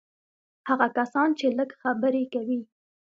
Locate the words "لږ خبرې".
1.57-2.23